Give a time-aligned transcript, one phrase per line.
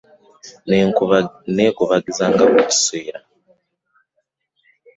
[1.55, 3.19] Neekubagizanga buli kiseera.